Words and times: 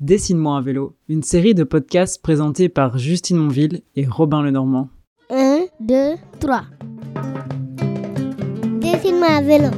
Dessine-moi 0.00 0.54
un 0.54 0.60
vélo, 0.60 0.94
une 1.08 1.24
série 1.24 1.56
de 1.56 1.64
podcasts 1.64 2.22
présentés 2.22 2.68
par 2.68 2.98
Justine 2.98 3.36
Monville 3.36 3.82
et 3.96 4.06
Robin 4.06 4.42
Lenormand. 4.42 4.90
1, 5.28 5.62
2, 5.80 6.14
3. 6.38 6.62
Dessine-moi 8.80 9.28
un 9.28 9.42
vélo. 9.42 9.70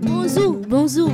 Bonjour, 0.00 0.56
bonjour. 0.66 1.10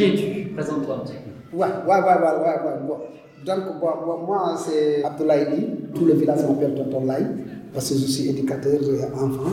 es-tu 0.00 0.50
Présente-toi 0.56 0.96
un 0.96 0.98
petit 1.04 1.12
peu. 1.12 1.56
Ouais, 1.56 1.68
ouais, 1.68 1.86
ouais, 1.86 2.02
ouais, 2.02 2.20
ouais, 2.42 2.90
ouais. 2.90 3.25
Donc, 3.46 3.60
moi, 3.80 4.56
c'est 4.58 5.04
Abdoulaye. 5.04 5.68
Tout 5.94 6.04
le 6.04 6.14
village 6.14 6.40
m'appelle 6.42 6.74
Tonton 6.74 7.04
Laye 7.04 7.26
parce 7.72 7.90
que 7.90 7.94
je 7.96 8.06
suis 8.06 8.28
éducateur 8.28 8.80
enfant. 9.14 9.50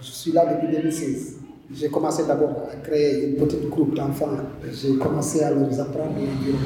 Je 0.00 0.10
suis 0.10 0.32
là 0.32 0.52
depuis 0.52 0.76
2016. 0.76 1.36
J'ai 1.72 1.88
commencé 1.88 2.24
d'abord 2.26 2.66
à 2.72 2.74
créer 2.84 3.28
une 3.28 3.36
petite 3.36 3.68
groupe 3.68 3.94
d'enfants. 3.94 4.30
J'ai 4.72 4.96
commencé 4.96 5.42
à 5.42 5.50
leur 5.50 5.62
apprendre 5.80 6.16
l'environnement. 6.16 6.58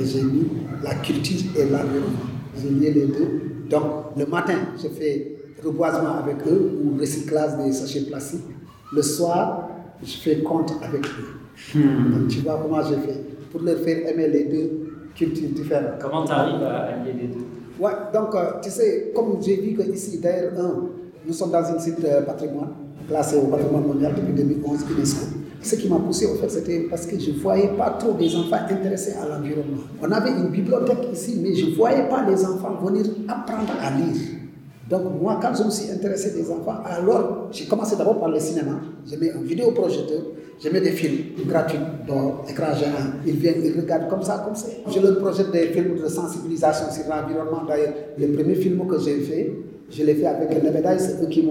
Et 0.00 0.04
j'ai 0.04 0.22
mis 0.22 0.46
la 0.84 0.94
culture 0.94 1.50
et 1.56 1.64
l'environnement. 1.64 2.30
J'ai 2.56 2.70
lié 2.70 2.92
les 2.92 3.06
deux. 3.06 3.42
Donc, 3.68 3.82
le 4.16 4.26
matin, 4.26 4.58
je 4.80 4.86
fais 4.86 5.36
reboisement 5.64 6.18
avec 6.22 6.46
eux 6.46 6.78
ou 6.84 6.96
recyclage 7.00 7.56
des 7.64 7.72
sachets 7.72 8.02
plastiques. 8.02 8.44
Le 8.92 9.02
soir, 9.02 9.68
je 10.00 10.12
fais 10.12 10.42
compte 10.42 10.74
avec 10.80 11.04
eux. 11.06 11.74
Donc, 11.74 12.28
tu 12.28 12.38
vois 12.40 12.60
comment 12.62 12.82
j'ai 12.82 12.96
fait 13.04 13.20
pour 13.50 13.62
leur 13.62 13.78
faire 13.80 14.08
aimer 14.08 14.28
les 14.28 14.44
deux 14.44 14.81
cultures 15.14 15.50
différentes. 15.50 15.98
Comment 16.00 16.24
tu 16.24 16.32
arrives 16.32 16.62
à 16.62 16.80
allier 16.84 17.12
les 17.12 17.28
deux? 17.28 17.44
Ouais, 17.78 17.92
donc 18.12 18.34
euh, 18.34 18.60
tu 18.62 18.70
sais, 18.70 19.12
comme 19.14 19.38
j'ai 19.42 19.56
vu 19.56 19.74
que 19.76 19.82
ici, 19.82 20.18
d'ailleurs, 20.18 20.52
un, 20.58 20.88
nous 21.26 21.32
sommes 21.32 21.50
dans 21.50 21.64
un 21.64 21.78
site 21.78 22.04
euh, 22.04 22.22
patrimoine, 22.22 22.70
classé 23.08 23.36
au 23.36 23.46
patrimoine 23.46 23.86
mondial 23.86 24.14
depuis 24.14 24.32
2011 24.32 24.80
UNESCO. 24.96 25.26
Ce 25.62 25.76
qui 25.76 25.88
m'a 25.88 25.96
poussé 25.96 26.26
au 26.26 26.34
fait, 26.34 26.48
c'était 26.48 26.80
parce 26.90 27.06
que 27.06 27.18
je 27.18 27.30
ne 27.30 27.36
voyais 27.38 27.68
pas 27.68 27.90
trop 27.90 28.12
des 28.12 28.34
enfants 28.34 28.56
intéressés 28.68 29.14
à 29.14 29.28
l'environnement. 29.28 29.82
On 30.02 30.10
avait 30.10 30.30
une 30.30 30.48
bibliothèque 30.48 31.08
ici, 31.12 31.38
mais 31.40 31.54
je 31.54 31.66
ne 31.66 31.74
voyais 31.76 32.08
pas 32.08 32.24
les 32.28 32.44
enfants 32.44 32.76
venir 32.82 33.06
apprendre 33.28 33.72
à 33.80 33.90
lire. 33.90 34.16
Donc 34.88 35.02
moi, 35.20 35.38
quand 35.40 35.54
je 35.54 35.64
me 35.64 35.70
suis 35.70 35.90
intéressé 35.90 36.32
des 36.32 36.50
enfants, 36.50 36.78
alors 36.84 37.48
j'ai 37.52 37.66
commencé 37.66 37.96
d'abord 37.96 38.18
par 38.18 38.28
le 38.28 38.38
cinéma. 38.40 38.80
J'ai 39.08 39.16
mis 39.16 39.30
un 39.30 39.40
vidéoprojecteur, 39.40 40.22
j'ai 40.62 40.70
mis 40.70 40.80
des 40.80 40.90
films 40.90 41.46
gratuits, 41.46 41.78
donc 42.06 42.48
écran 42.50 42.74
géant. 42.74 42.90
Ils 43.26 43.36
viennent, 43.36 43.62
ils 43.64 43.80
regardent 43.80 44.08
comme 44.08 44.22
ça, 44.22 44.42
comme 44.44 44.54
ça. 44.54 44.68
Je 44.92 45.00
leur 45.00 45.18
projette 45.18 45.50
des 45.52 45.68
films 45.68 45.96
de 45.96 46.08
sensibilisation 46.08 46.86
sur 46.90 47.04
l'environnement. 47.08 47.64
D'ailleurs, 47.66 47.94
le 48.18 48.28
premier 48.32 48.54
film 48.56 48.86
que 48.86 48.98
j'ai 48.98 49.20
fait, 49.20 49.52
je 49.90 50.02
l'ai 50.04 50.14
fait 50.14 50.26
avec 50.26 50.50
Nebedaï, 50.62 50.98
c'est 50.98 51.22
eux 51.22 51.28
qui, 51.28 51.46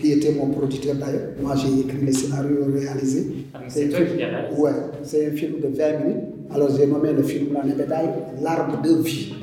qui 0.00 0.12
étaient 0.12 0.32
mon 0.32 0.48
producteur 0.50 0.94
d'ailleurs. 0.96 1.28
Moi, 1.40 1.54
j'ai 1.56 1.80
écrit 1.80 2.04
les 2.04 2.12
scénarios 2.12 2.66
réalisés. 2.72 3.46
Ah, 3.54 3.58
c'est 3.68 3.88
toi 3.88 4.00
un 4.00 4.04
qui 4.04 4.16
réalises 4.16 4.58
Ouais, 4.58 4.70
c'est 5.02 5.26
un 5.26 5.30
film 5.32 5.60
de 5.60 5.68
20 5.68 5.98
minutes. 6.04 6.24
Alors 6.50 6.68
j'ai 6.76 6.86
nommé 6.86 7.12
le 7.12 7.22
film 7.22 7.56
Nebedaï, 7.64 8.08
L'arbre 8.42 8.80
de 8.82 9.02
vie. 9.02 9.34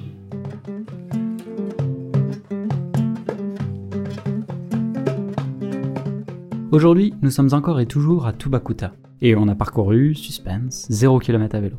Aujourd'hui, 6.71 7.13
nous 7.21 7.31
sommes 7.31 7.49
encore 7.51 7.81
et 7.81 7.85
toujours 7.85 8.25
à 8.25 8.31
Tubacuta. 8.31 8.93
Et 9.19 9.35
on 9.35 9.49
a 9.49 9.55
parcouru, 9.55 10.15
suspense, 10.15 10.87
0 10.89 11.19
km 11.19 11.57
à 11.57 11.59
vélo. 11.59 11.75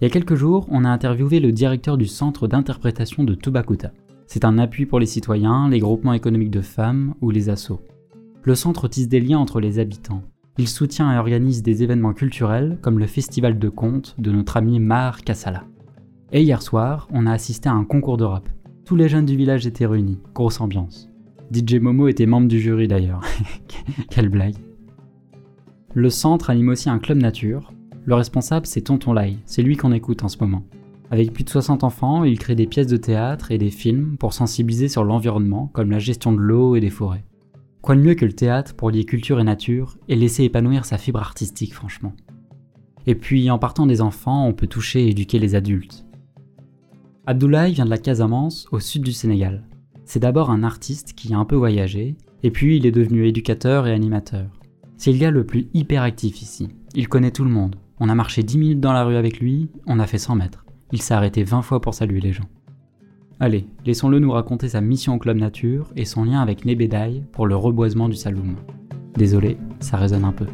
Il 0.00 0.04
y 0.04 0.06
a 0.06 0.10
quelques 0.10 0.34
jours, 0.34 0.66
on 0.70 0.86
a 0.86 0.88
interviewé 0.88 1.40
le 1.40 1.52
directeur 1.52 1.98
du 1.98 2.06
centre 2.06 2.48
d'interprétation 2.48 3.22
de 3.22 3.34
Tubacuta. 3.34 3.92
C'est 4.26 4.46
un 4.46 4.56
appui 4.56 4.86
pour 4.86 4.98
les 4.98 5.04
citoyens, 5.04 5.68
les 5.68 5.78
groupements 5.78 6.14
économiques 6.14 6.50
de 6.50 6.62
femmes 6.62 7.12
ou 7.20 7.30
les 7.30 7.50
assos. 7.50 7.82
Le 8.44 8.54
centre 8.54 8.88
tisse 8.88 9.08
des 9.08 9.20
liens 9.20 9.38
entre 9.38 9.60
les 9.60 9.78
habitants. 9.78 10.22
Il 10.56 10.68
soutient 10.68 11.12
et 11.12 11.18
organise 11.18 11.62
des 11.62 11.82
événements 11.82 12.14
culturels 12.14 12.78
comme 12.80 12.98
le 12.98 13.06
festival 13.06 13.58
de 13.58 13.68
contes 13.68 14.14
de 14.16 14.32
notre 14.32 14.56
ami 14.56 14.80
Mar 14.80 15.20
Kassala. 15.20 15.64
Et 16.32 16.40
hier 16.40 16.62
soir, 16.62 17.08
on 17.12 17.26
a 17.26 17.32
assisté 17.32 17.68
à 17.68 17.74
un 17.74 17.84
concours 17.84 18.16
de 18.16 18.24
rap. 18.24 18.48
Tous 18.86 18.96
les 18.96 19.10
jeunes 19.10 19.26
du 19.26 19.36
village 19.36 19.66
étaient 19.66 19.84
réunis, 19.84 20.18
grosse 20.32 20.62
ambiance. 20.62 21.11
DJ 21.52 21.74
Momo 21.74 22.08
était 22.08 22.26
membre 22.26 22.48
du 22.48 22.60
jury 22.60 22.88
d'ailleurs. 22.88 23.20
Quelle 24.10 24.30
blague. 24.30 24.56
Le 25.92 26.08
centre 26.08 26.48
anime 26.48 26.70
aussi 26.70 26.88
un 26.88 26.98
club 26.98 27.18
nature. 27.18 27.72
Le 28.06 28.14
responsable, 28.14 28.66
c'est 28.66 28.80
Tonton 28.80 29.12
Lai, 29.12 29.36
c'est 29.44 29.62
lui 29.62 29.76
qu'on 29.76 29.92
écoute 29.92 30.24
en 30.24 30.28
ce 30.28 30.38
moment. 30.38 30.64
Avec 31.10 31.32
plus 31.34 31.44
de 31.44 31.50
60 31.50 31.84
enfants, 31.84 32.24
il 32.24 32.38
crée 32.38 32.54
des 32.54 32.66
pièces 32.66 32.86
de 32.86 32.96
théâtre 32.96 33.50
et 33.50 33.58
des 33.58 33.70
films 33.70 34.16
pour 34.16 34.32
sensibiliser 34.32 34.88
sur 34.88 35.04
l'environnement, 35.04 35.70
comme 35.74 35.90
la 35.90 35.98
gestion 35.98 36.32
de 36.32 36.38
l'eau 36.38 36.74
et 36.74 36.80
des 36.80 36.88
forêts. 36.88 37.24
Quoi 37.82 37.96
de 37.96 38.00
mieux 38.00 38.14
que 38.14 38.24
le 38.24 38.32
théâtre 38.32 38.74
pour 38.74 38.90
lier 38.90 39.04
culture 39.04 39.38
et 39.38 39.44
nature 39.44 39.98
et 40.08 40.16
laisser 40.16 40.44
épanouir 40.44 40.86
sa 40.86 40.96
fibre 40.96 41.20
artistique, 41.20 41.74
franchement. 41.74 42.14
Et 43.06 43.14
puis, 43.14 43.50
en 43.50 43.58
partant 43.58 43.84
des 43.84 44.00
enfants, 44.00 44.46
on 44.46 44.54
peut 44.54 44.68
toucher 44.68 45.04
et 45.04 45.10
éduquer 45.10 45.38
les 45.38 45.54
adultes. 45.54 46.06
Abdoulaye 47.26 47.74
vient 47.74 47.84
de 47.84 47.90
la 47.90 47.98
Casamance, 47.98 48.66
au 48.72 48.80
sud 48.80 49.02
du 49.02 49.12
Sénégal. 49.12 49.64
C'est 50.04 50.20
d'abord 50.20 50.50
un 50.50 50.62
artiste 50.62 51.14
qui 51.14 51.32
a 51.32 51.38
un 51.38 51.44
peu 51.44 51.56
voyagé, 51.56 52.16
et 52.42 52.50
puis 52.50 52.76
il 52.76 52.86
est 52.86 52.92
devenu 52.92 53.26
éducateur 53.26 53.86
et 53.86 53.92
animateur. 53.92 54.46
C'est 54.96 55.12
le 55.12 55.18
gars 55.18 55.30
le 55.30 55.46
plus 55.46 55.68
hyperactif 55.74 56.42
ici. 56.42 56.68
Il 56.94 57.08
connaît 57.08 57.30
tout 57.30 57.44
le 57.44 57.50
monde. 57.50 57.76
On 57.98 58.08
a 58.08 58.14
marché 58.14 58.42
10 58.42 58.58
minutes 58.58 58.80
dans 58.80 58.92
la 58.92 59.04
rue 59.04 59.16
avec 59.16 59.40
lui, 59.40 59.70
on 59.86 60.00
a 60.00 60.06
fait 60.06 60.18
100 60.18 60.36
mètres. 60.36 60.64
Il 60.92 61.00
s'est 61.00 61.14
arrêté 61.14 61.44
20 61.44 61.62
fois 61.62 61.80
pour 61.80 61.94
saluer 61.94 62.20
les 62.20 62.32
gens. 62.32 62.48
Allez, 63.40 63.66
laissons-le 63.86 64.18
nous 64.18 64.30
raconter 64.30 64.68
sa 64.68 64.80
mission 64.80 65.14
au 65.14 65.18
Club 65.18 65.36
Nature 65.36 65.90
et 65.96 66.04
son 66.04 66.24
lien 66.24 66.40
avec 66.40 66.64
Nebedaï 66.64 67.24
pour 67.32 67.46
le 67.46 67.56
reboisement 67.56 68.08
du 68.08 68.14
Saloum. 68.14 68.56
Désolé, 69.16 69.56
ça 69.80 69.96
résonne 69.96 70.24
un 70.24 70.32
peu. 70.32 70.46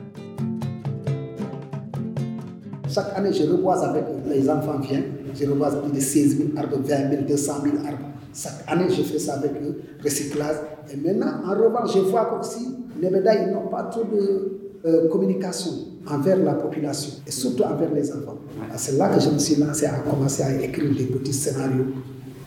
Chaque 2.89 3.15
année, 3.17 3.33
je 3.33 3.43
reboise 3.43 3.83
avec 3.85 4.05
les 4.27 4.49
enfants 4.49 4.79
viennent. 4.79 5.05
Je 5.35 5.47
reboise 5.47 5.83
plus 5.83 5.93
de 5.93 6.01
16 6.01 6.39
000 6.39 6.49
arbres, 6.57 6.79
20 6.79 7.11
000, 7.11 7.23
200 7.29 7.53
000 7.63 7.77
arbres. 7.87 8.08
Chaque 8.35 8.65
année, 8.67 8.87
je 8.89 9.03
fais 9.03 9.19
ça 9.19 9.35
avec 9.35 9.53
eux, 9.63 9.81
recyclage. 10.03 10.57
Et 10.93 10.97
maintenant, 10.97 11.41
en 11.45 11.51
revanche, 11.51 11.95
je 11.95 12.01
vois 12.01 12.27
qu'aussi, 12.27 12.69
les 13.01 13.11
médailles 13.11 13.53
n'ont 13.53 13.69
pas 13.69 13.85
trop 13.85 14.05
de 14.05 14.59
euh, 14.85 15.09
communication 15.09 15.73
envers 16.07 16.37
la 16.39 16.55
population 16.55 17.13
et 17.27 17.31
surtout 17.31 17.65
envers 17.65 17.93
les 17.93 18.11
enfants. 18.13 18.39
C'est 18.77 18.97
là 18.97 19.09
que 19.09 19.21
je 19.21 19.31
me 19.31 19.39
suis 19.39 19.57
lancé 19.57 19.87
à 19.87 19.99
commencer 19.99 20.43
à 20.43 20.55
écrire 20.63 20.95
des 20.95 21.05
petits 21.05 21.33
scénarios 21.33 21.87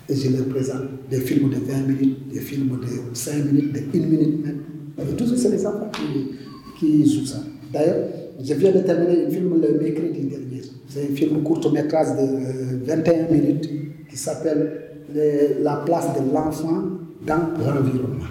et 0.09 0.16
je 0.16 0.30
leur 0.30 0.46
présente 0.46 0.84
des 1.09 1.19
films 1.19 1.50
de 1.50 1.58
20 1.58 1.88
minutes, 1.88 2.28
des 2.30 2.40
films 2.40 2.80
de 2.81 3.16
5 3.16 3.46
minutes, 3.46 3.74
de 3.74 3.98
1 3.98 4.06
minute 4.08 4.46
même. 4.46 4.62
Et 5.00 5.16
toujours, 5.16 5.38
c'est 5.38 5.50
les 5.50 5.66
enfants 5.66 5.90
qui, 5.94 6.31
qui 6.80 7.13
jouent 7.19 7.25
ça. 7.25 7.40
D'ailleurs, 7.72 8.08
je 8.44 8.53
viens 8.56 8.72
de 8.72 8.80
terminer 8.80 9.25
un 9.25 9.30
film 9.30 9.62
le 9.62 9.80
mercredi 9.80 10.22
dernier. 10.25 10.62
C'est 10.88 11.03
un 11.12 11.16
film 11.16 11.44
court-métrage 11.44 12.08
de 12.18 12.86
21 12.86 13.28
minutes 13.31 13.69
qui 14.09 14.18
s'appelle 14.18 14.91
La 15.62 15.78
place 15.78 16.08
de 16.16 16.34
l'enfant 16.34 16.84
dans 17.26 17.50
l'environnement. 17.60 18.26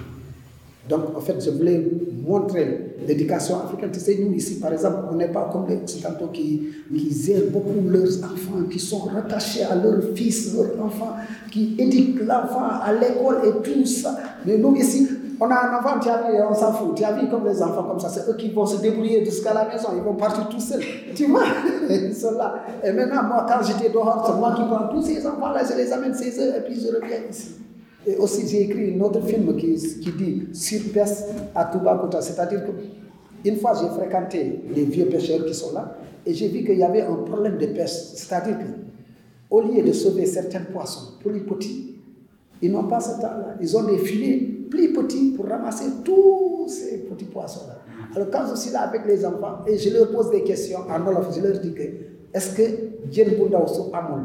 Donc, 0.89 1.17
en 1.17 1.21
fait, 1.21 1.37
je 1.45 1.51
voulais 1.51 1.87
montrer 2.27 2.97
l'éducation 3.07 3.61
africaine. 3.61 3.91
Tu 3.93 4.01
sais, 4.01 4.19
nous, 4.21 4.33
ici, 4.33 4.59
par 4.59 4.73
exemple, 4.73 4.99
on 5.13 5.15
n'est 5.15 5.29
pas 5.29 5.49
comme 5.53 5.69
les 5.69 5.77
Occidentaux 5.77 6.29
qui, 6.33 6.63
qui 6.93 7.35
beaucoup 7.53 7.89
leurs 7.89 8.19
enfants, 8.25 8.65
qui 8.69 8.81
sont 8.81 9.05
rattachés 9.05 9.63
à 9.63 9.77
leurs 9.77 10.03
fils, 10.17 10.53
leurs 10.55 10.85
enfants, 10.85 11.15
qui 11.53 11.77
éduquent 11.79 12.27
l'enfant 12.27 12.69
à 12.83 12.93
l'école 12.93 13.37
et 13.47 13.63
tout 13.63 13.87
ça. 13.87 14.19
Mais 14.45 14.59
nous, 14.59 14.75
ici, 14.75 15.07
on 15.43 15.51
a 15.51 15.55
un 15.55 15.79
enfant, 15.79 15.99
tu 15.99 16.09
as 16.11 16.19
vu, 16.19 16.37
on 16.43 16.55
s'en 16.55 16.73
fout. 16.73 16.95
Tu 16.95 17.03
as 17.03 17.13
vu 17.13 17.29
comme 17.29 17.47
les 17.47 17.63
enfants 17.63 17.85
comme 17.85 17.99
ça, 17.99 18.11
c'est 18.11 18.31
eux 18.31 18.37
qui 18.37 18.51
vont 18.51 18.67
se 18.67 18.81
débrouiller 18.81 19.25
jusqu'à 19.25 19.55
la 19.55 19.67
maison, 19.67 19.89
ils 19.97 20.03
vont 20.03 20.15
partir 20.15 20.49
tout 20.49 20.61
seuls. 20.61 20.83
Tu 21.15 21.27
vois, 21.27 21.45
ils 21.89 22.15
sont 22.15 22.33
là. 22.33 22.57
Et 22.85 22.93
maintenant, 22.93 23.23
moi, 23.25 23.47
quand 23.49 23.65
j'étais 23.65 23.89
dehors, 23.91 24.23
c'est 24.27 24.39
moi 24.39 24.53
qui 24.55 24.63
prends 24.63 24.89
tous 24.89 25.03
ces 25.03 25.27
enfants-là, 25.27 25.63
je 25.69 25.77
les 25.77 25.91
amène 25.93 26.15
chez 26.15 26.31
eux 26.39 26.57
et 26.57 26.61
puis 26.61 26.79
je 26.79 26.89
reviens 26.89 27.19
ici. 27.31 27.57
Et 28.07 28.17
aussi, 28.17 28.47
j'ai 28.47 28.63
écrit 28.65 28.95
un 28.95 29.01
autre 29.01 29.23
film 29.23 29.57
qui, 29.57 29.75
qui 29.77 30.13
dit 30.13 30.49
Sur 30.53 30.93
pêche 30.93 31.25
à 31.55 31.65
Tubacuta. 31.67 32.21
C'est-à-dire 32.21 32.65
que 32.67 32.71
une 33.49 33.57
fois, 33.57 33.73
j'ai 33.81 33.89
fréquenté 33.89 34.63
les 34.75 34.85
vieux 34.85 35.07
pêcheurs 35.07 35.47
qui 35.47 35.55
sont 35.55 35.73
là 35.73 35.97
et 36.27 36.35
j'ai 36.35 36.49
vu 36.49 36.65
qu'il 36.65 36.79
y 36.79 36.83
avait 36.83 37.03
un 37.03 37.15
problème 37.15 37.57
de 37.57 37.67
pêche. 37.67 37.91
C'est-à-dire 38.15 38.59
que 38.59 38.65
au 39.49 39.63
lieu 39.63 39.83
de 39.83 39.93
sauver 39.93 40.27
certains 40.27 40.61
poissons 40.61 41.15
plus 41.19 41.41
petits, 41.41 41.97
ils 42.61 42.71
n'ont 42.71 42.85
pas 42.85 43.01
ce 43.01 43.21
temps-là. 43.21 43.57
Ils 43.61 43.77
ont 43.77 43.85
des 43.85 43.99
filets 43.99 44.60
plus 44.71 44.93
petits 44.93 45.33
pour 45.37 45.47
ramasser 45.47 45.87
tous 46.05 46.69
ces 46.69 46.99
petits 47.05 47.27
poissons-là. 47.27 47.79
Alors, 48.15 48.29
quand 48.31 48.47
je 48.51 48.57
suis 48.59 48.71
là 48.71 48.83
avec 48.83 49.05
les 49.07 49.25
enfants 49.25 49.65
et 49.67 49.77
je 49.77 49.91
leur 49.91 50.11
pose 50.11 50.31
des 50.31 50.43
questions 50.43 50.81
en 50.89 51.01
Wolof, 51.05 51.35
je 51.37 51.41
leur 51.41 51.59
dis 51.61 51.75
que 51.75 51.83
est-ce 52.33 52.55
que 52.57 52.63
jën 53.11 53.31
bu 53.37 53.49
ndaw 53.49 53.67
su 53.67 53.83
amul 53.93 54.23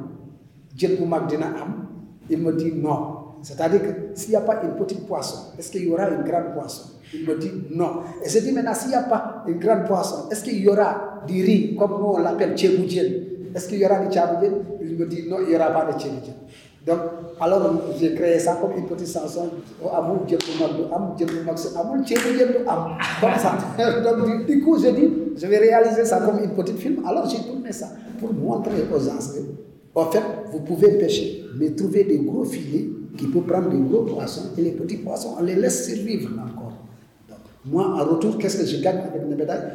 jën 0.77 0.95
bu 0.95 1.03
am? 1.13 1.86
Il 2.30 2.39
me 2.39 2.53
dit 2.53 2.71
non. 2.74 3.15
C'est-à-dire 3.42 3.81
que 3.81 3.88
s'il 4.15 4.31
n'y 4.31 4.36
a 4.36 4.42
pas 4.42 4.62
une 4.63 4.71
petite 4.75 5.06
poisson, 5.06 5.51
est-ce 5.57 5.71
qu'il 5.71 5.86
y 5.86 5.92
aura 5.92 6.09
une 6.09 6.24
grande 6.24 6.53
poisson? 6.53 6.94
Il 7.13 7.27
me 7.27 7.38
dit 7.38 7.51
non. 7.71 8.01
Et 8.24 8.30
je 8.30 8.39
dis 8.39 8.51
maintenant, 8.51 8.74
s'il 8.74 8.89
n'y 8.89 8.95
a 8.95 9.03
pas 9.03 9.44
une 9.48 9.59
grande 9.59 9.86
poisson, 9.86 10.30
est-ce 10.31 10.44
qu'il 10.44 10.59
y 10.59 10.68
aura 10.68 11.21
du 11.27 11.44
riz, 11.44 11.75
comme 11.75 11.91
nous 11.91 12.07
on 12.07 12.18
l'appelle 12.19 12.56
tchéboudienne 12.56 13.13
Est-ce 13.53 13.68
qu'il 13.69 13.80
y 13.80 13.86
aura 13.86 14.00
du 14.00 14.12
tchéboudienne 14.12 14.56
Il 14.81 14.98
me 14.98 15.06
dit 15.06 15.27
non, 15.30 15.38
il 15.41 15.50
n'y 15.50 15.56
aura 15.56 15.69
pas 15.69 15.91
de 15.91 16.00
tchéboudienne. 16.00 16.36
Donc, 16.86 17.00
alors 17.40 17.82
j'ai 18.00 18.14
créé 18.14 18.38
ça 18.40 18.60
comme 18.62 18.78
une 18.78 18.86
petite 18.86 19.12
chanson. 19.12 19.50
Oh, 19.84 19.90
Amour 19.94 20.20
Dieu 20.28 20.38
du 20.38 20.62
mag, 20.62 20.76
du 20.76 21.26
mag, 21.26 21.56
Amour 21.76 22.04
Dieu 22.06 22.18
du 22.18 22.38
Dieu 22.38 22.48
du 22.48 22.68
am. 22.68 22.98
Comme 23.22 23.40
ça. 23.40 23.58
Donc, 24.04 24.46
du, 24.46 24.62
coup, 24.64 24.78
j'ai 24.80 24.92
dit, 24.92 25.10
je 25.36 25.48
vais 25.48 25.58
réaliser 25.58 26.06
ça 26.06 26.20
comme 26.20 26.44
une 26.44 26.52
petite 26.52 26.78
film. 26.78 27.02
Alors, 27.06 27.28
j'ai 27.28 27.40
tourné 27.40 27.72
ça 27.72 27.88
pour 28.20 28.34
montrer 28.34 28.86
aux 28.94 29.00
gens 29.00 29.20
en 29.96 30.12
fait, 30.12 30.22
vous 30.52 30.60
pouvez 30.60 30.98
pêcher, 30.98 31.46
mais 31.58 31.72
trouver 31.72 32.04
des 32.04 32.20
gros 32.20 32.44
filets 32.44 32.90
qui 33.18 33.28
peuvent 33.28 33.44
prendre 33.44 33.70
des 33.70 33.78
gros 33.80 34.04
poissons 34.04 34.50
et 34.58 34.62
les 34.62 34.72
petits 34.72 34.98
poissons, 34.98 35.36
on 35.40 35.44
les 35.44 35.56
laisse 35.56 35.88
survivre 35.88 36.32
encore. 36.34 36.74
Moi, 37.66 37.86
en 37.86 38.04
retour, 38.06 38.38
qu'est-ce 38.38 38.58
que 38.58 38.66
je 38.66 38.82
gagne 38.84 39.00
avec 39.00 39.26
mes 39.26 39.36
médailles? 39.36 39.72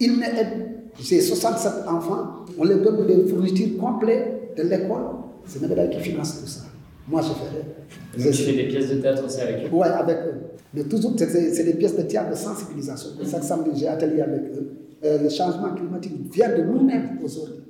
Il 0.00 0.18
m'aide. 0.18 0.68
J'ai 0.98 1.20
67 1.20 1.86
enfants, 1.86 2.46
on 2.58 2.64
leur 2.64 2.80
donne 2.80 3.06
des 3.06 3.26
fournitures 3.28 3.78
complètes 3.78 4.54
de 4.56 4.62
l'école. 4.62 5.17
C'est 5.48 5.60
médailles 5.62 5.90
qui 5.90 6.00
financent 6.00 6.40
tout 6.40 6.46
ça. 6.46 6.60
Moi, 7.08 7.22
je 7.22 7.28
fais. 7.28 8.22
Donc 8.22 8.32
tu 8.34 8.42
fais 8.42 8.52
des 8.52 8.68
pièces 8.68 8.90
de 8.90 8.96
théâtre 8.96 9.24
aussi 9.24 9.40
avec 9.40 9.64
eux? 9.64 9.68
Oui, 9.72 9.86
avec 9.88 10.16
eux. 10.18 10.34
Mais 10.74 10.84
toujours, 10.84 11.14
c'est- 11.16 11.64
des 11.64 11.72
pièces 11.74 11.96
de 11.96 12.02
théâtre 12.02 12.30
de 12.30 12.36
sensibilisation. 12.36 13.10
Chaque 13.30 13.44
samedi, 13.44 13.70
j'ai 13.80 13.88
atelier 13.88 14.20
avec 14.20 14.42
eux. 14.54 14.70
Euh, 15.04 15.22
le 15.22 15.28
changement 15.30 15.72
climatique 15.74 16.12
vient 16.32 16.50
de 16.56 16.62
nous-mêmes 16.64 17.18
aujourd'hui. 17.24 17.62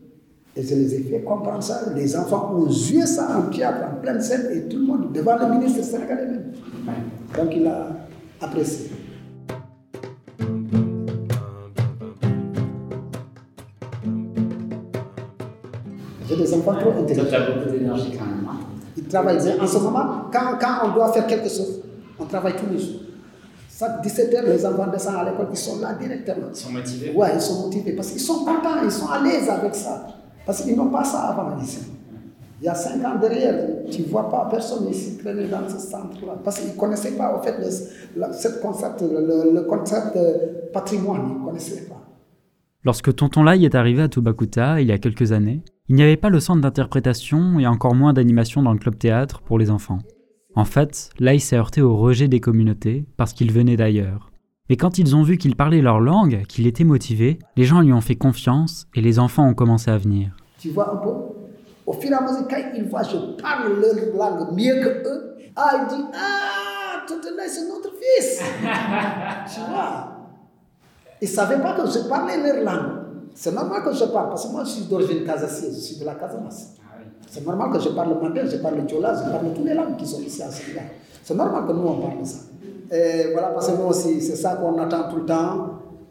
Et 0.56 0.62
je 0.62 0.74
les 0.74 0.94
ai 0.96 1.02
fait 1.04 1.20
comprendre 1.20 1.62
ça. 1.62 1.92
Les 1.94 2.16
enfants 2.16 2.52
ont 2.56 2.68
joué 2.68 3.06
ça 3.06 3.38
en 3.38 3.42
théâtre, 3.54 3.78
en 3.96 4.00
pleine 4.00 4.20
scène, 4.20 4.48
et 4.52 4.62
tout 4.68 4.78
le 4.78 4.86
monde, 4.86 5.12
devant 5.12 5.36
le 5.36 5.54
ministre 5.56 5.84
sénégalais 5.84 6.26
même. 6.26 6.52
Donc 7.36 7.54
il 7.54 7.64
a 7.66 7.96
apprécié. 8.40 8.88
J'ai 16.28 16.36
des 16.36 16.54
enfants 16.54 16.74
trop 16.78 16.90
intelligents. 16.90 17.24
beaucoup 17.56 17.70
d'énergie 17.70 18.10
quand 18.18 18.24
même. 18.26 18.46
hein. 18.48 18.56
Ils 18.96 19.04
travaillent 19.04 19.42
bien. 19.42 19.54
En 19.60 19.66
ce 19.66 19.78
moment, 19.78 20.06
quand, 20.32 20.58
quand 20.60 20.86
on 20.88 20.94
doit 20.94 21.12
faire 21.12 21.26
quelque 21.26 21.48
chose, 21.48 21.80
on 22.18 22.24
travaille 22.24 22.54
tous 22.56 22.70
les 22.72 22.78
jours. 22.78 23.00
Chaque 23.78 24.02
17 24.02 24.34
heures, 24.34 24.42
les 24.46 24.66
enfants 24.66 24.88
descendent 24.92 25.16
à 25.16 25.30
l'école, 25.30 25.46
ils 25.52 25.56
sont 25.56 25.78
là 25.80 25.94
directement. 25.94 26.48
Ils 26.52 26.56
sont 26.56 26.72
motivés. 26.72 27.12
Ouais, 27.14 27.28
ils 27.34 27.40
sont 27.40 27.62
motivés 27.66 27.92
parce 27.92 28.08
qu'ils 28.10 28.20
sont 28.20 28.38
contents, 28.44 28.82
ils 28.84 28.90
sont 28.90 29.06
à 29.08 29.20
l'aise 29.22 29.48
avec 29.48 29.74
ça. 29.74 30.06
Parce 30.44 30.62
qu'ils 30.62 30.76
n'ont 30.76 30.88
pas 30.90 31.04
ça 31.04 31.18
avant 31.28 31.56
ici. 31.62 31.78
Il 32.60 32.64
y 32.64 32.68
a 32.68 32.74
5 32.74 32.94
ans 33.04 33.14
derrière, 33.20 33.54
tu 33.88 34.02
ne 34.02 34.08
vois 34.08 34.28
pas 34.28 34.48
personne 34.50 34.88
ici 34.88 35.16
traîner 35.22 35.46
dans 35.46 35.60
ce 35.68 35.78
centre-là. 35.78 36.34
Parce 36.42 36.58
qu'ils 36.58 36.70
ne 36.70 36.76
connaissaient 36.76 37.12
pas, 37.12 37.36
au 37.38 37.40
fait, 37.40 37.54
le, 37.56 38.32
cette 38.32 38.60
concept, 38.60 39.00
le, 39.02 39.52
le 39.54 39.60
concept 39.62 40.16
de 40.16 40.70
patrimoine, 40.72 41.20
ils 41.36 41.40
ne 41.40 41.46
connaissaient 41.46 41.82
pas. 41.82 41.97
Lorsque 42.84 43.14
Tonton 43.14 43.42
Lai 43.42 43.64
est 43.64 43.74
arrivé 43.74 44.02
à 44.02 44.08
Tobakuta 44.08 44.80
il 44.80 44.86
y 44.86 44.92
a 44.92 44.98
quelques 44.98 45.32
années, 45.32 45.62
il 45.88 45.96
n'y 45.96 46.02
avait 46.02 46.16
pas 46.16 46.28
le 46.28 46.38
centre 46.38 46.60
d'interprétation 46.60 47.58
et 47.58 47.66
encore 47.66 47.96
moins 47.96 48.12
d'animation 48.12 48.62
dans 48.62 48.72
le 48.72 48.78
club 48.78 48.96
théâtre 48.96 49.40
pour 49.42 49.58
les 49.58 49.70
enfants. 49.70 49.98
En 50.54 50.64
fait, 50.64 51.10
Lai 51.18 51.40
s'est 51.40 51.56
heurté 51.56 51.82
au 51.82 51.96
rejet 51.96 52.28
des 52.28 52.40
communautés 52.40 53.04
parce 53.16 53.32
qu'il 53.32 53.52
venait 53.52 53.76
d'ailleurs. 53.76 54.30
Mais 54.70 54.76
quand 54.76 54.98
ils 54.98 55.16
ont 55.16 55.22
vu 55.22 55.38
qu'il 55.38 55.56
parlait 55.56 55.80
leur 55.80 55.98
langue, 55.98 56.44
qu'il 56.46 56.66
était 56.66 56.84
motivé, 56.84 57.38
les 57.56 57.64
gens 57.64 57.80
lui 57.80 57.92
ont 57.92 58.00
fait 58.00 58.16
confiance 58.16 58.86
et 58.94 59.00
les 59.00 59.18
enfants 59.18 59.48
ont 59.48 59.54
commencé 59.54 59.90
à 59.90 59.98
venir. 59.98 60.36
Tu 60.58 60.70
vois 60.70 60.92
un 60.92 60.96
peu? 60.96 61.10
Au 61.86 61.92
fur 61.94 62.10
et 62.10 62.14
à 62.14 62.20
mesure, 62.20 62.46
quand 62.48 62.62
ils 62.76 62.84
voient 62.84 63.02
que 63.02 63.08
je 63.10 63.42
parle 63.42 63.72
leur 63.80 64.14
langue 64.14 64.56
mieux 64.56 64.74
que 64.80 65.08
eux, 65.08 65.36
ah, 65.56 65.70
ils 65.74 65.96
disent 65.96 66.06
Ah, 66.14 67.04
Tonton 67.08 67.34
Lai, 67.36 67.48
c'est 67.48 67.66
notre 67.66 67.90
fils. 67.96 68.42
tu 69.54 69.60
vois? 69.68 70.17
Ils 71.20 71.28
ne 71.28 71.34
savaient 71.34 71.60
pas 71.60 71.74
que 71.74 71.88
je 71.88 72.08
parlais 72.08 72.36
leur 72.36 72.64
langue. 72.64 72.92
C'est 73.34 73.52
normal 73.54 73.82
que 73.84 73.92
je 73.92 74.04
parle, 74.04 74.28
parce 74.30 74.46
que 74.46 74.52
moi, 74.52 74.64
je 74.64 74.70
suis 74.70 74.84
d'origine 74.84 75.24
casassienne, 75.24 75.70
je 75.72 75.78
suis 75.78 75.96
de 75.96 76.04
la 76.04 76.14
Casamance. 76.14 76.74
C'est 77.30 77.44
normal 77.46 77.70
que 77.72 77.78
je 77.78 77.90
parle 77.90 78.08
le 78.10 78.14
mandin, 78.20 78.46
je 78.46 78.56
parle 78.56 78.76
le 78.76 78.82
diola, 78.82 79.14
je 79.14 79.30
parle 79.30 79.52
toutes 79.54 79.64
les 79.64 79.74
langues 79.74 79.96
qui 79.96 80.06
sont 80.06 80.20
ici 80.20 80.42
à 80.42 80.50
Sénégal. 80.50 80.84
C'est 81.22 81.34
normal 81.34 81.66
que 81.66 81.72
nous, 81.72 81.86
on 81.86 82.00
parle 82.00 82.24
ça. 82.24 82.38
Et 82.90 83.32
voilà, 83.32 83.48
parce 83.48 83.68
que 83.70 83.76
nous 83.76 83.88
aussi, 83.88 84.20
c'est 84.20 84.36
ça 84.36 84.56
qu'on 84.56 84.78
attend 84.78 85.10
tout 85.10 85.16
le 85.16 85.26
temps. 85.26 85.68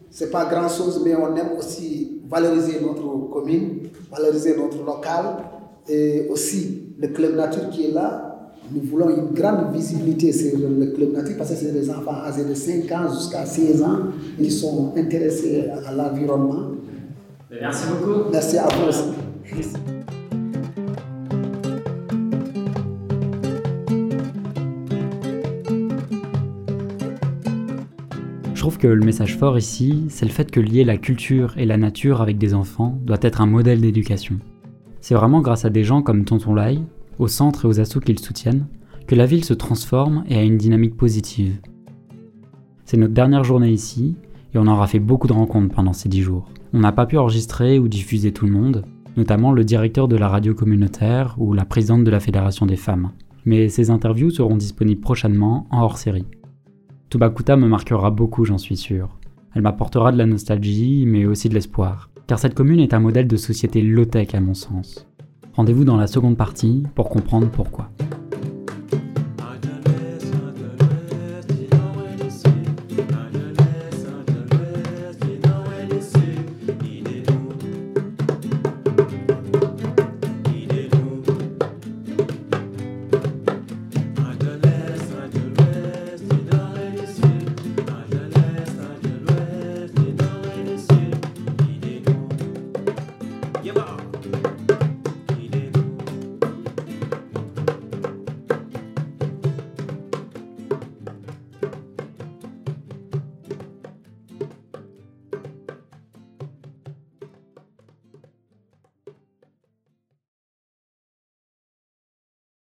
C'est 0.10 0.30
pas 0.30 0.46
grand 0.46 0.70
chose, 0.70 1.02
mais 1.04 1.16
on 1.16 1.36
aime 1.36 1.52
aussi 1.58 2.22
valoriser 2.30 2.80
notre 2.82 3.30
commune, 3.30 3.90
valoriser 4.12 4.56
notre 4.56 4.84
local 4.86 5.26
et 5.90 6.28
aussi 6.30 6.94
le 6.98 7.08
club 7.10 7.36
nature 7.36 7.70
qui 7.70 7.88
est 7.88 7.92
là. 7.92 8.27
Nous 8.70 8.82
voulons 8.82 9.10
une 9.10 9.34
grande 9.34 9.74
visibilité 9.74 10.34
sur 10.34 10.58
le 10.60 10.88
club 10.88 11.14
nature 11.14 11.38
parce 11.38 11.52
que 11.52 11.56
c'est 11.56 11.72
des 11.72 11.90
enfants 11.90 12.16
âgés 12.26 12.44
de 12.44 12.54
5 12.54 12.92
ans 12.92 13.14
jusqu'à 13.14 13.46
16 13.46 13.82
ans 13.82 14.00
qui 14.38 14.52
sont 14.52 14.94
intéressés 14.98 15.70
à 15.86 15.94
l'environnement. 15.94 16.72
Merci 17.50 17.86
beaucoup. 17.88 18.30
Merci 18.30 18.58
à 18.58 18.68
vous 18.68 18.90
aussi. 18.90 19.04
Je 28.54 28.60
trouve 28.60 28.78
que 28.78 28.88
le 28.88 29.06
message 29.06 29.38
fort 29.38 29.58
ici, 29.58 30.08
c'est 30.10 30.26
le 30.26 30.32
fait 30.32 30.52
que 30.52 30.60
lier 30.60 30.84
la 30.84 30.98
culture 30.98 31.54
et 31.58 31.66
la 31.66 31.78
nature 31.78 32.22
avec 32.22 32.38
des 32.38 32.54
enfants 32.54 33.00
doit 33.06 33.20
être 33.22 33.40
un 33.40 33.46
modèle 33.46 33.80
d'éducation. 33.80 34.40
C'est 35.00 35.16
vraiment 35.16 35.40
grâce 35.40 35.64
à 35.64 35.70
des 35.70 35.86
gens 35.86 36.02
comme 36.02 36.26
Tonton 36.26 36.54
Lai, 36.54 36.80
au 37.20 37.28
centre 37.28 37.66
et 37.66 37.68
aux 37.68 37.80
assos 37.80 38.00
qu'ils 38.00 38.20
soutiennent, 38.20 38.68
que 39.08 39.16
la 39.16 39.26
ville 39.26 39.46
se 39.46 39.54
transforme 39.54 40.24
et 40.28 40.38
a 40.38 40.44
une 40.44 40.58
dynamique 40.58 40.98
positive. 40.98 41.60
C'est 42.86 42.98
notre 42.98 43.14
dernière 43.14 43.44
journée 43.44 43.72
ici, 43.72 44.16
et 44.54 44.58
on 44.58 44.68
aura 44.68 44.88
fait 44.88 45.00
beaucoup 45.00 45.28
de 45.28 45.34
rencontres 45.34 45.76
pendant 45.76 45.94
ces 45.94 46.10
dix 46.10 46.22
jours. 46.22 46.50
On 46.74 46.80
n'a 46.80 46.92
pas 46.92 47.06
pu 47.06 47.18
enregistrer 47.18 47.80
ou 47.80 47.88
diffuser 47.88 48.32
tout 48.32 48.46
le 48.46 48.52
monde, 48.52 48.86
notamment 49.16 49.52
le 49.52 49.64
directeur 49.64 50.08
de 50.08 50.16
la 50.16 50.28
radio 50.28 50.54
communautaire 50.54 51.36
ou 51.38 51.54
la 51.54 51.66
présidente 51.66 52.04
de 52.04 52.12
la 52.12 52.20
Fédération 52.20 52.66
des 52.66 52.76
femmes. 52.76 53.12
Mais 53.46 53.70
ces 53.70 53.90
interviews 53.90 54.30
seront 54.30 54.58
disponibles 54.58 55.02
prochainement 55.02 55.68
en 55.72 55.82
hors-série. 55.82 56.28
Tobakuta 57.10 57.56
me 57.56 57.68
marquera 57.68 58.12
beaucoup, 58.12 58.46
j'en 58.46 58.58
suis 58.58 58.78
sûr. 58.78 59.18
Elle 59.54 59.62
m'apportera 59.62 60.12
de 60.12 60.18
la 60.18 60.26
nostalgie, 60.26 61.06
mais 61.08 61.26
aussi 61.26 61.50
de 61.50 61.54
l'espoir. 61.54 62.10
Car 62.28 62.38
cette 62.38 62.54
commune 62.54 62.82
est 62.82 62.94
un 62.94 63.00
modèle 63.00 63.28
de 63.28 63.38
société 63.38 63.82
low-tech 63.82 64.36
à 64.36 64.42
mon 64.42 64.54
sens. 64.54 65.08
Rendez-vous 65.58 65.86
dans 65.86 65.98
la 65.98 66.06
seconde 66.06 66.38
partie 66.38 66.84
pour 66.94 67.10
comprendre 67.10 67.50
pourquoi. 67.50 67.90